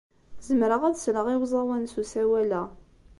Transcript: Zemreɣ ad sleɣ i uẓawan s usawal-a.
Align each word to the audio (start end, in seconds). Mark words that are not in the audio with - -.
Zemreɣ 0.47 0.81
ad 0.83 0.95
sleɣ 0.97 1.27
i 1.33 1.35
uẓawan 1.41 1.83
s 1.91 1.93
usawal-a. 2.01 2.61